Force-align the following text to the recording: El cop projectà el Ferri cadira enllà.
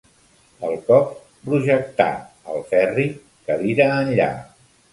El 0.69 0.71
cop 0.87 1.11
projectà 1.49 2.09
el 2.55 2.65
Ferri 2.73 3.07
cadira 3.51 3.93
enllà. 4.03 4.31